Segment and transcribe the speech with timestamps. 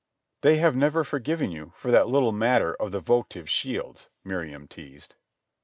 [0.41, 5.13] "They have never forgiven you that little matter of the votive shields," Miriam teased.